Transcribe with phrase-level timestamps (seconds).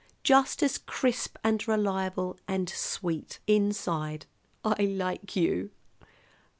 [0.23, 4.25] Just as crisp and reliable and sweet inside!
[4.65, 5.69] I like you."